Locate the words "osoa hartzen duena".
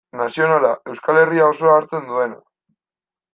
1.49-2.41